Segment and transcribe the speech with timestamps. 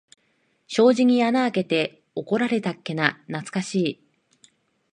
[0.67, 4.03] 障子に穴あけて怒られたっけな、なつかしい。